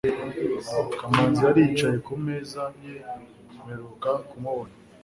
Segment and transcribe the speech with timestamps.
[0.99, 2.95] kamanzi yari yicaye ku meza ye
[3.61, 4.73] mperuka kumubona